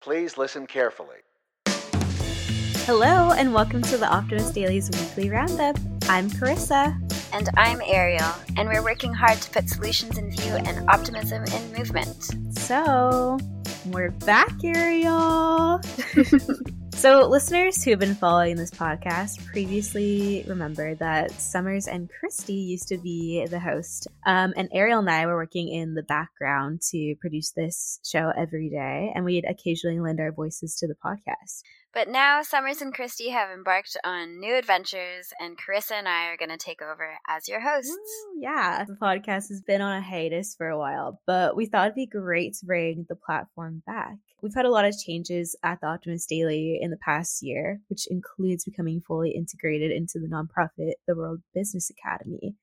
[0.00, 1.18] Please listen carefully.
[2.86, 5.76] Hello, and welcome to the Optimist Daily's weekly roundup.
[6.08, 6.96] I'm Karissa.
[7.34, 11.72] And I'm Arielle, and we're working hard to put solutions in view and optimism in
[11.74, 12.56] movement.
[12.58, 13.38] So,
[13.84, 15.84] we're back, Arielle.
[17.00, 22.88] so, listeners who have been following this podcast previously remember that Summers and Christy used
[22.88, 27.14] to be the host, um, and Arielle and I were working in the background to
[27.18, 31.62] produce this show every day, and we'd occasionally lend our voices to the podcast.
[31.94, 36.36] But now Summers and Christy have embarked on new adventures, and Karissa and I are
[36.36, 37.90] going to take over as your hosts.
[37.90, 41.86] Woo, yeah, the podcast has been on a hiatus for a while, but we thought
[41.86, 44.18] it'd be great to bring the platform back.
[44.42, 48.06] We've had a lot of changes at the Optimist Daily in the past year, which
[48.08, 52.56] includes becoming fully integrated into the nonprofit, the World Business Academy.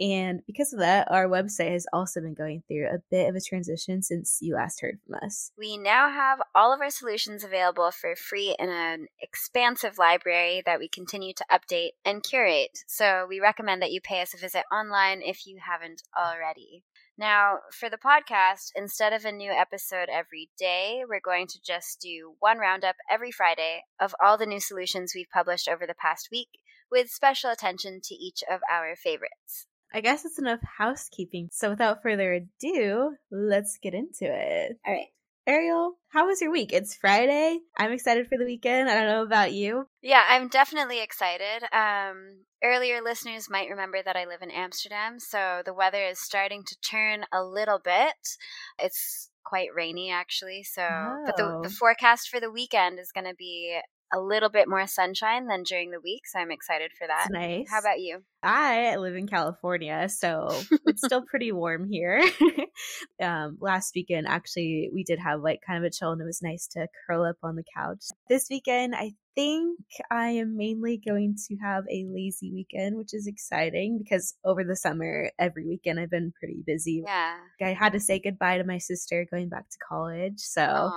[0.00, 3.40] And because of that, our website has also been going through a bit of a
[3.40, 5.52] transition since you last heard from us.
[5.56, 10.80] We now have all of our solutions available for free in an expansive library that
[10.80, 12.80] we continue to update and curate.
[12.88, 16.82] So we recommend that you pay us a visit online if you haven't already.
[17.16, 22.00] Now, for the podcast, instead of a new episode every day, we're going to just
[22.00, 26.28] do one roundup every Friday of all the new solutions we've published over the past
[26.32, 26.48] week,
[26.90, 29.66] with special attention to each of our favorites.
[29.92, 31.50] I guess it's enough housekeeping.
[31.52, 34.76] So without further ado, let's get into it.
[34.84, 35.06] All right.
[35.46, 36.72] Arielle, how was your week?
[36.72, 37.58] It's Friday.
[37.76, 38.88] I'm excited for the weekend.
[38.88, 39.86] I don't know about you.
[40.00, 41.64] Yeah, I'm definitely excited.
[41.70, 46.62] Um, earlier listeners might remember that I live in Amsterdam, so the weather is starting
[46.64, 48.14] to turn a little bit.
[48.78, 51.22] It's quite rainy actually, so oh.
[51.26, 51.76] but the, the oh.
[51.78, 53.78] forecast for the weekend is going to be
[54.14, 57.28] a little bit more sunshine than during the week, so I'm excited for that.
[57.28, 57.66] That's nice.
[57.70, 58.22] How about you?
[58.42, 60.48] I live in California, so
[60.86, 62.22] it's still pretty warm here.
[63.22, 66.42] um, last weekend, actually, we did have like kind of a chill, and it was
[66.42, 68.04] nice to curl up on the couch.
[68.28, 73.26] This weekend, I think I am mainly going to have a lazy weekend, which is
[73.26, 77.02] exciting because over the summer, every weekend I've been pretty busy.
[77.04, 77.36] Yeah.
[77.62, 80.38] I had to say goodbye to my sister going back to college.
[80.38, 80.92] So,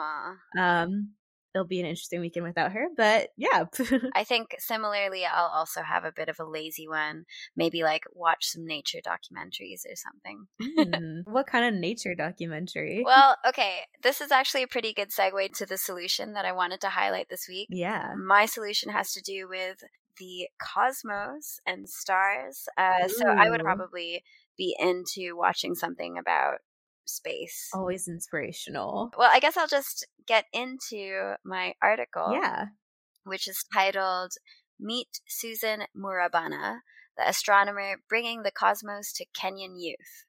[0.58, 1.12] um,
[1.58, 2.88] it'll be an interesting weekend without her.
[2.96, 3.66] But yeah.
[4.14, 7.26] I think similarly, I'll also have a bit of a lazy one.
[7.56, 10.48] Maybe like watch some nature documentaries or something.
[10.62, 13.02] mm, what kind of nature documentary?
[13.04, 13.80] Well, okay.
[14.04, 17.30] This is actually a pretty good segue to the solution that I wanted to highlight
[17.30, 17.68] this week.
[17.72, 18.14] Yeah.
[18.16, 19.84] My solution has to do with
[20.20, 22.68] the cosmos and stars.
[22.78, 24.24] Uh, so I would probably
[24.58, 26.60] be into watching something about
[27.10, 27.70] space.
[27.74, 29.12] Always inspirational.
[29.18, 32.34] Well, I guess I'll just get into my article.
[32.34, 32.66] Yeah.
[33.24, 34.34] Which is titled
[34.80, 36.80] Meet Susan Murabana,
[37.18, 40.26] the astronomer bringing the cosmos to Kenyan youth.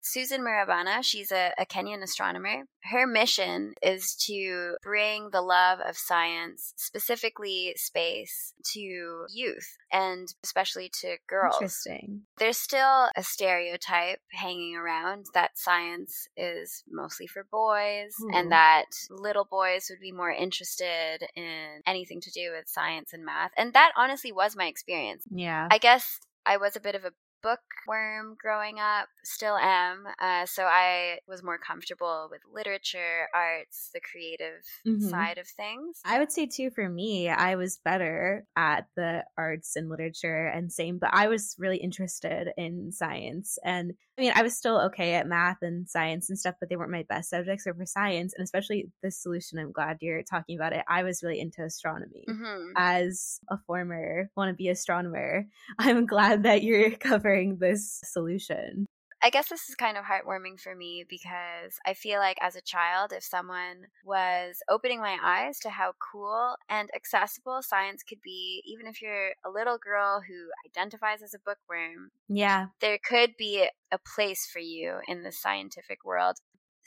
[0.00, 2.64] Susan Murabana, she's a, a, Kenyan astronomer.
[2.84, 10.90] Her mission is to bring the love of science, specifically space, to youth and especially
[11.00, 11.56] to girls.
[11.56, 12.22] Interesting.
[12.38, 18.30] There's still a stereotype hanging around that science is mostly for boys Ooh.
[18.34, 18.50] and hmm.
[18.50, 23.50] that little boys would be more interested in anything to do with science and math.
[23.56, 25.24] And that honestly was my experience.
[25.30, 25.68] Yeah.
[25.70, 27.12] I guess I was a bit of a
[27.42, 30.04] bookworm growing up, still am.
[30.20, 35.08] Uh, so I was more comfortable with literature, arts, the creative mm-hmm.
[35.08, 36.00] side of things.
[36.04, 40.72] I would say, too, for me, I was better at the arts and literature and
[40.72, 43.58] same, but I was really interested in science.
[43.64, 46.76] And I mean, I was still okay at math and science and stuff, but they
[46.76, 47.64] weren't my best subjects.
[47.64, 50.84] So for science, and especially this solution, I'm glad you're talking about it.
[50.88, 52.24] I was really into astronomy.
[52.28, 52.72] Mm-hmm.
[52.76, 55.46] As a former wannabe astronomer,
[55.78, 58.86] I'm glad that you're covering offering this solution.
[59.20, 62.60] I guess this is kind of heartwarming for me because I feel like as a
[62.60, 68.62] child, if someone was opening my eyes to how cool and accessible science could be,
[68.64, 73.68] even if you're a little girl who identifies as a bookworm, yeah, there could be
[73.90, 76.36] a place for you in the scientific world.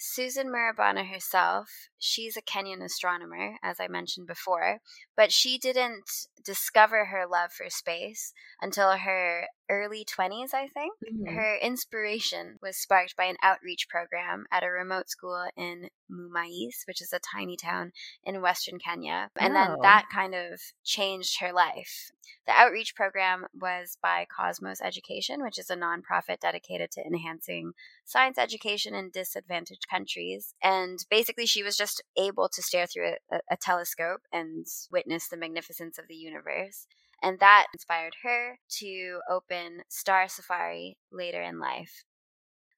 [0.03, 1.69] Susan Murabana herself,
[1.99, 4.79] she's a Kenyan astronomer, as I mentioned before,
[5.15, 6.09] but she didn't
[6.43, 8.33] discover her love for space
[8.63, 10.93] until her early 20s, I think.
[11.01, 11.33] Mm-hmm.
[11.33, 17.01] Her inspiration was sparked by an outreach program at a remote school in Mumias, which
[17.01, 19.29] is a tiny town in western Kenya.
[19.37, 19.55] And oh.
[19.55, 22.11] then that kind of changed her life.
[22.45, 27.73] The outreach program was by Cosmos Education, which is a nonprofit dedicated to enhancing
[28.03, 30.53] science education in disadvantaged countries.
[30.61, 35.37] And basically, she was just able to stare through a, a telescope and witness the
[35.37, 36.87] magnificence of the universe.
[37.21, 42.03] And that inspired her to open Star Safari later in life.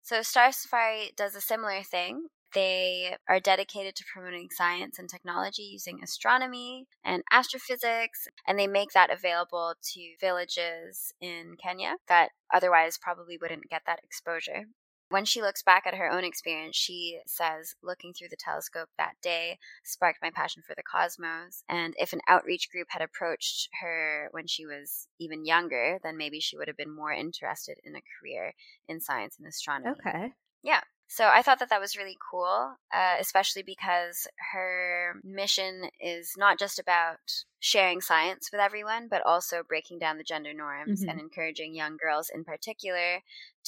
[0.02, 2.28] So, Star Safari does a similar thing.
[2.54, 8.92] They are dedicated to promoting science and technology using astronomy and astrophysics, and they make
[8.92, 14.66] that available to villages in Kenya that otherwise probably wouldn't get that exposure.
[15.14, 19.14] When she looks back at her own experience, she says, looking through the telescope that
[19.22, 21.64] day sparked my passion for the cosmos.
[21.70, 26.40] And if an outreach group had approached her when she was even younger, then maybe
[26.40, 28.56] she would have been more interested in a career
[28.88, 29.92] in science and astronomy.
[30.00, 30.34] Okay.
[30.64, 30.82] Yeah.
[31.14, 36.58] So I thought that that was really cool, uh, especially because her mission is not
[36.58, 37.20] just about
[37.60, 41.12] sharing science with everyone, but also breaking down the gender norms mm-hmm.
[41.12, 43.20] and encouraging young girls in particular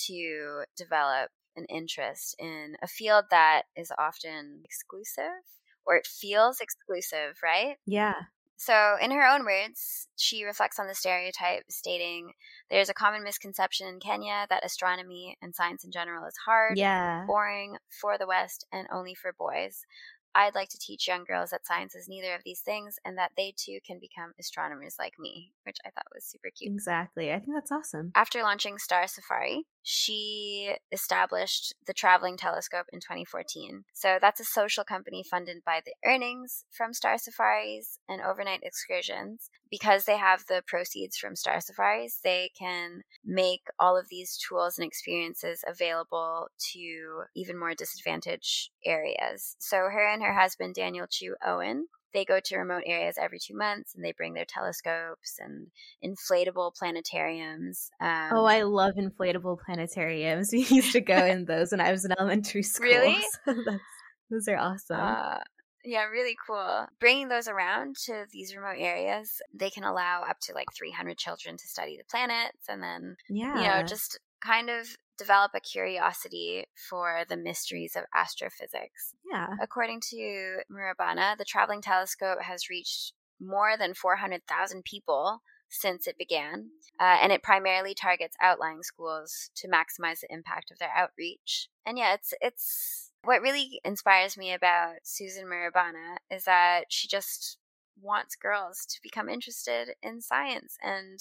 [0.08, 5.46] to develop an interest in a field that is often exclusive
[5.86, 7.76] or it feels exclusive, right?
[7.86, 8.16] Yeah.
[8.58, 12.32] So, in her own words, she reflects on the stereotype, stating
[12.70, 17.26] there's a common misconception in Kenya that astronomy and science in general is hard, yeah.
[17.28, 19.86] boring, for the West, and only for boys.
[20.34, 23.32] I'd like to teach young girls that science is neither of these things and that
[23.38, 26.74] they too can become astronomers like me, which I thought was super cute.
[26.74, 27.32] Exactly.
[27.32, 28.12] I think that's awesome.
[28.16, 33.84] After launching Star Safari, she established the Traveling Telescope in 2014.
[33.94, 39.52] So that's a social company funded by the earnings from Star Safaris and overnight excursions.
[39.70, 44.80] Because they have the proceeds from Star Safaris, they can make all of these tools
[44.80, 49.56] and experiences available to even more disadvantaged areas.
[49.60, 53.56] So her and her husband, Daniel Chu Owen, they go to remote areas every two
[53.56, 55.68] months and they bring their telescopes and
[56.04, 57.90] inflatable planetariums.
[58.02, 60.50] Um, oh, I love inflatable planetariums.
[60.56, 62.86] We used to go in those when I was in elementary school.
[62.96, 63.22] Really?
[63.44, 63.54] So
[64.32, 65.00] those are awesome.
[65.00, 65.40] Uh,
[65.84, 66.88] yeah, really cool.
[67.00, 71.58] Bringing those around to these remote areas, they can allow up to like 300 children
[71.58, 73.58] to study the planets and then, yeah.
[73.58, 79.14] you know, just kind of develop a curiosity for the mysteries of astrophysics.
[79.30, 79.56] Yeah.
[79.62, 86.70] According to Murabana, the traveling telescope has reached more than 400,000 people since it began,
[87.00, 91.70] uh, and it primarily targets outlying schools to maximize the impact of their outreach.
[91.86, 97.58] And yeah, it's it's what really inspires me about Susan Murabana is that she just
[98.02, 101.20] wants girls to become interested in science and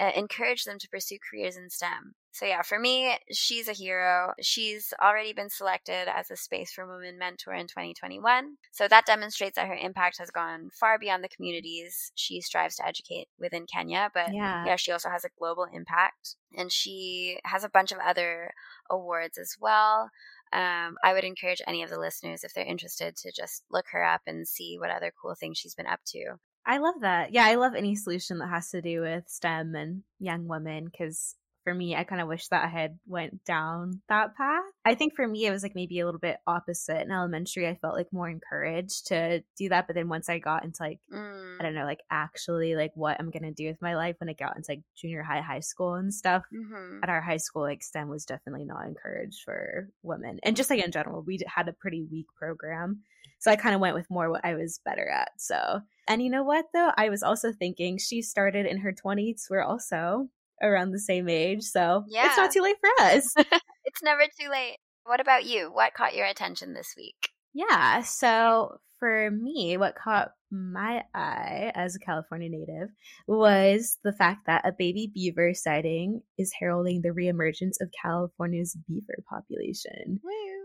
[0.00, 2.14] uh, encourage them to pursue careers in STEM.
[2.32, 4.34] So, yeah, for me, she's a hero.
[4.42, 8.56] She's already been selected as a Space for Women mentor in 2021.
[8.72, 12.86] So, that demonstrates that her impact has gone far beyond the communities she strives to
[12.86, 14.10] educate within Kenya.
[14.12, 16.36] But yeah, yeah she also has a global impact.
[16.54, 18.50] And she has a bunch of other
[18.90, 20.10] awards as well.
[20.52, 24.04] Um, I would encourage any of the listeners, if they're interested, to just look her
[24.04, 26.36] up and see what other cool things she's been up to.
[26.64, 27.32] I love that.
[27.32, 31.36] Yeah, I love any solution that has to do with STEM and young women because
[31.66, 34.62] for me, I kind of wish that I had went down that path.
[34.84, 37.02] I think for me, it was like maybe a little bit opposite.
[37.02, 40.62] In elementary, I felt like more encouraged to do that, but then once I got
[40.62, 41.56] into like mm.
[41.58, 44.34] I don't know, like actually like what I'm gonna do with my life when I
[44.34, 46.44] got into like junior high, high school and stuff.
[46.54, 47.00] Mm-hmm.
[47.02, 50.84] At our high school, like STEM was definitely not encouraged for women, and just like
[50.84, 53.02] in general, we had a pretty weak program.
[53.40, 55.30] So I kind of went with more what I was better at.
[55.36, 56.92] So, and you know what though?
[56.96, 59.50] I was also thinking she started in her 20s.
[59.50, 60.28] We're also
[60.62, 61.62] around the same age.
[61.62, 62.26] So yeah.
[62.26, 63.34] it's not too late for us.
[63.84, 64.78] it's never too late.
[65.04, 65.70] What about you?
[65.72, 67.30] What caught your attention this week?
[67.54, 68.02] Yeah.
[68.02, 72.88] So for me, what caught my eye as a California native
[73.26, 79.22] was the fact that a baby beaver sighting is heralding the reemergence of California's beaver
[79.28, 80.20] population.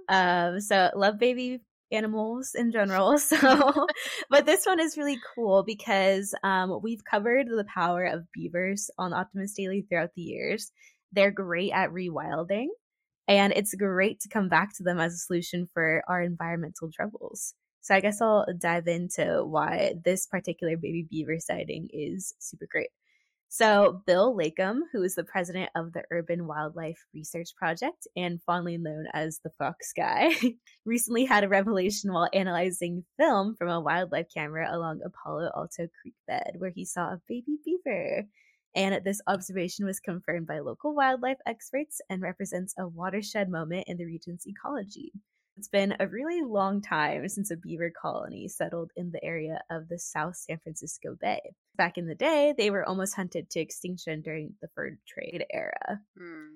[0.10, 1.62] Um, so love baby
[1.92, 3.18] animals in general.
[3.32, 3.88] So,
[4.30, 9.14] but this one is really cool because um, we've covered the power of beavers on
[9.14, 10.72] Optimist Daily throughout the years.
[11.12, 12.68] They're great at rewilding,
[13.28, 17.54] and it's great to come back to them as a solution for our environmental troubles.
[17.82, 22.90] So, I guess I'll dive into why this particular baby beaver sighting is super great.
[23.54, 28.78] So, Bill Leikam, who is the president of the Urban Wildlife Research Project and fondly
[28.78, 30.32] known as the Fox Guy,
[30.86, 35.90] recently had a revelation while analyzing film from a wildlife camera along a Palo Alto
[36.02, 38.24] Creek bed, where he saw a baby beaver.
[38.74, 43.98] And this observation was confirmed by local wildlife experts and represents a watershed moment in
[43.98, 45.12] the region's ecology.
[45.58, 49.90] It's been a really long time since a beaver colony settled in the area of
[49.90, 51.42] the South San Francisco Bay.
[51.76, 56.00] Back in the day, they were almost hunted to extinction during the fur trade era.
[56.20, 56.50] Mm.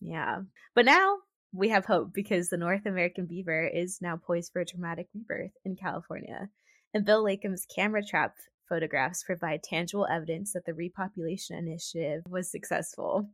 [0.00, 0.42] Yeah.
[0.74, 1.18] But now
[1.52, 5.52] we have hope because the North American beaver is now poised for a dramatic rebirth
[5.64, 6.48] in California.
[6.92, 8.34] And Bill Leikam's camera trap
[8.68, 13.28] photographs provide tangible evidence that the repopulation initiative was successful.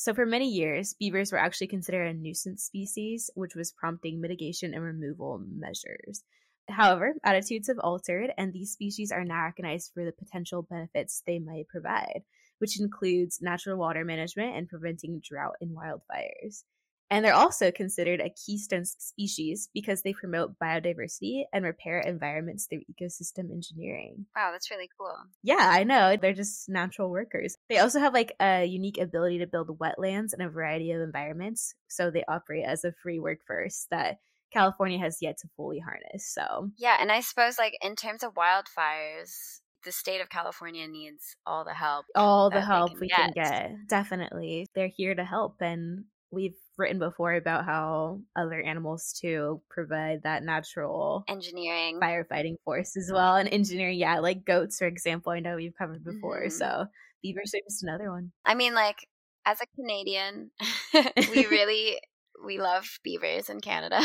[0.00, 4.72] So, for many years, beavers were actually considered a nuisance species, which was prompting mitigation
[4.72, 6.22] and removal measures.
[6.68, 11.40] However, attitudes have altered, and these species are now recognized for the potential benefits they
[11.40, 12.22] might provide,
[12.58, 16.62] which includes natural water management and preventing drought and wildfires.
[17.10, 22.82] And they're also considered a keystone species because they promote biodiversity and repair environments through
[22.90, 24.26] ecosystem engineering.
[24.36, 25.16] Wow, that's really cool.
[25.42, 26.16] Yeah, I know.
[26.16, 27.56] They're just natural workers.
[27.68, 31.74] They also have like a unique ability to build wetlands in a variety of environments.
[31.88, 34.18] So they operate as a free workforce that
[34.52, 36.26] California has yet to fully harness.
[36.32, 41.36] So, yeah, and I suppose like in terms of wildfires, the state of California needs
[41.46, 42.06] all the help.
[42.14, 43.16] All the help can we get.
[43.16, 43.72] can get.
[43.88, 44.66] Definitely.
[44.74, 50.42] They're here to help and we've written before about how other animals too provide that
[50.42, 55.56] natural engineering firefighting force as well and engineering yeah like goats for example i know
[55.56, 56.50] we've covered before mm-hmm.
[56.50, 56.86] so
[57.22, 59.06] beavers are just another one i mean like
[59.44, 60.50] as a canadian
[61.32, 61.98] we really
[62.44, 64.00] we love beavers in Canada.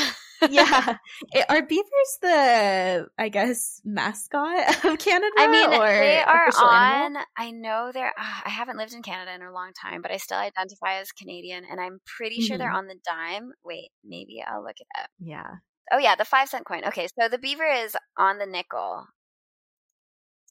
[0.50, 0.98] yeah.
[1.50, 5.32] Are beavers the, I guess, mascot of Canada?
[5.38, 7.24] I mean, they are on, animal?
[7.38, 10.18] I know they're, uh, I haven't lived in Canada in a long time, but I
[10.18, 12.46] still identify as Canadian and I'm pretty mm-hmm.
[12.46, 12.78] sure they're mm-hmm.
[12.78, 13.52] on the dime.
[13.64, 15.10] Wait, maybe I'll look it up.
[15.20, 15.56] Yeah.
[15.92, 16.86] Oh, yeah, the five cent coin.
[16.86, 19.06] Okay, so the beaver is on the nickel.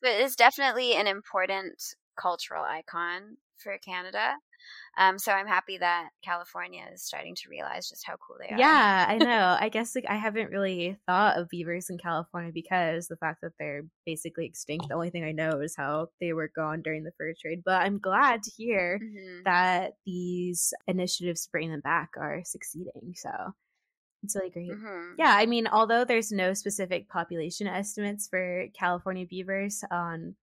[0.03, 1.83] So it is definitely an important
[2.21, 4.35] cultural icon for Canada.
[4.99, 8.59] Um, so I'm happy that California is starting to realize just how cool they are.
[8.59, 9.57] Yeah, I know.
[9.59, 13.53] I guess like I haven't really thought of beavers in California because the fact that
[13.59, 14.89] they're basically extinct.
[14.89, 17.63] The only thing I know is how they were gone during the fur trade.
[17.65, 19.43] But I'm glad to hear mm-hmm.
[19.45, 23.15] that these initiatives to bring them back are succeeding.
[23.15, 23.31] So
[24.23, 24.71] it's really great.
[24.71, 25.15] Mm-hmm.
[25.19, 30.37] Yeah, I mean, although there's no specific population estimates for California beavers on,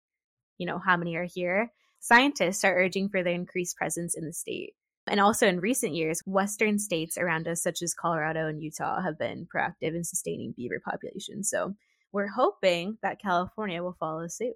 [0.57, 4.33] you know, how many are here, Scientists are urging for their increased presence in the
[4.33, 4.73] state.
[5.07, 9.17] And also in recent years, Western states around us, such as Colorado and Utah, have
[9.17, 11.49] been proactive in sustaining beaver populations.
[11.49, 11.75] So
[12.11, 14.53] we're hoping that California will follow suit.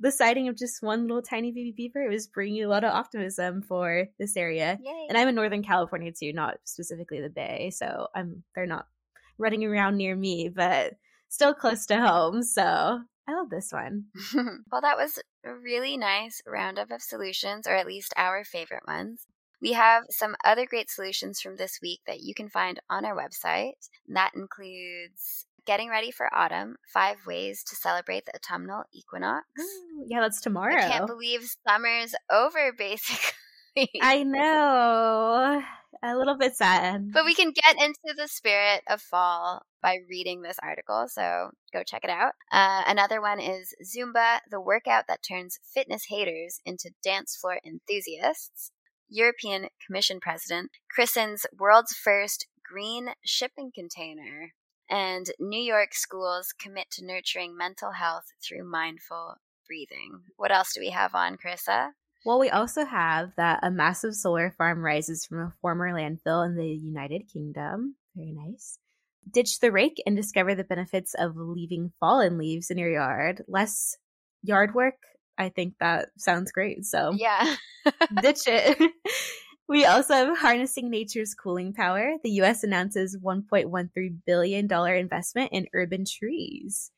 [0.00, 3.62] The sighting of just one little tiny baby beaver was bringing a lot of optimism
[3.62, 4.78] for this area.
[4.80, 5.06] Yay.
[5.08, 8.86] And I'm in Northern California too, not specifically the Bay, so I'm they're not
[9.38, 10.92] running around near me, but
[11.28, 12.44] still close to home.
[12.44, 14.06] So I love this one.
[14.72, 19.26] well, that was a really nice roundup of solutions, or at least our favorite ones.
[19.60, 23.14] We have some other great solutions from this week that you can find on our
[23.14, 23.72] website.
[24.06, 29.44] That includes getting ready for autumn, five ways to celebrate the autumnal equinox.
[29.60, 30.74] Ooh, yeah, that's tomorrow.
[30.74, 33.90] I can't believe summer's over, basically.
[34.00, 35.62] I know.
[36.02, 37.12] A little bit sad.
[37.12, 41.82] But we can get into the spirit of fall by reading this article, so go
[41.82, 42.32] check it out.
[42.52, 48.70] Uh, another one is Zumba, the workout that turns fitness haters into dance floor enthusiasts.
[49.08, 54.52] European Commission President christens world's first green shipping container.
[54.90, 59.36] And New York schools commit to nurturing mental health through mindful
[59.66, 60.22] breathing.
[60.36, 61.90] What else do we have on, Karissa?
[62.28, 66.56] Well, we also have that a massive solar farm rises from a former landfill in
[66.56, 67.94] the United Kingdom.
[68.14, 68.78] Very nice.
[69.30, 73.44] Ditch the rake and discover the benefits of leaving fallen leaves in your yard.
[73.48, 73.96] Less
[74.42, 74.98] yard work.
[75.38, 76.84] I think that sounds great.
[76.84, 77.56] So, yeah,
[78.20, 78.78] ditch it.
[79.70, 82.14] We also have harnessing nature's cooling power.
[82.24, 86.90] The US announces $1.13 billion investment in urban trees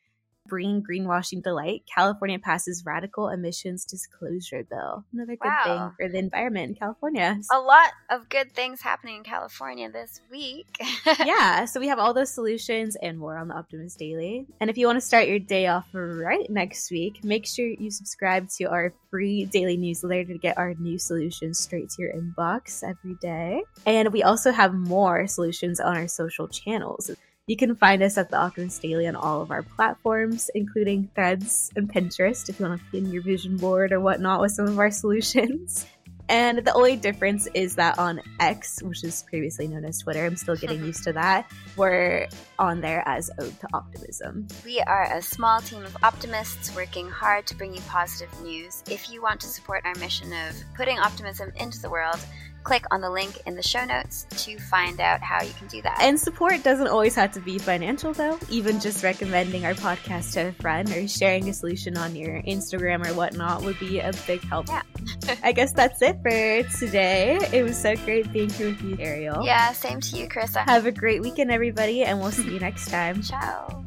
[0.51, 5.05] bringing greenwashing to light, California passes radical emissions disclosure bill.
[5.15, 5.93] Another good wow.
[5.97, 7.41] thing for the environment in California.
[7.51, 10.67] A lot of good things happening in California this week.
[11.25, 14.47] yeah, so we have all those solutions and more on the Optimist Daily.
[14.61, 17.91] And if you want to start your day off right next week, make sure you
[17.91, 22.83] subscribe to our free daily newsletter to get our new solutions straight to your inbox
[22.83, 23.63] every day.
[23.87, 27.11] And we also have more solutions on our social channels.
[27.47, 31.73] You can find us at the Optimist Daily on all of our platforms, including Threads
[31.75, 34.79] and Pinterest if you want to pin your vision board or whatnot with some of
[34.79, 35.87] our solutions.
[36.31, 40.37] And the only difference is that on X, which is previously known as Twitter, I'm
[40.37, 44.47] still getting used to that, we're on there as Ode to Optimism.
[44.65, 48.85] We are a small team of optimists working hard to bring you positive news.
[48.89, 52.21] If you want to support our mission of putting optimism into the world,
[52.63, 55.81] Click on the link in the show notes to find out how you can do
[55.83, 55.99] that.
[56.01, 58.39] And support doesn't always have to be financial, though.
[58.51, 63.07] Even just recommending our podcast to a friend or sharing a solution on your Instagram
[63.07, 64.69] or whatnot would be a big help.
[64.69, 64.83] Yeah.
[65.43, 67.39] I guess that's it for today.
[67.53, 69.45] It was so great being here with you, Arielle.
[69.45, 70.69] Yeah, same to you, Karissa.
[70.69, 73.23] Have a great weekend, everybody, and we'll see you next time.
[73.23, 73.85] Ciao.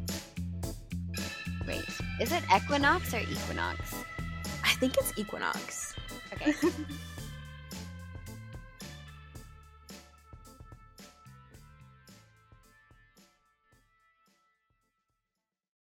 [1.68, 1.86] Wait,
[2.20, 3.94] is it equinox or equinox?
[4.63, 5.96] I think it's equinox.
[6.34, 6.53] Okay.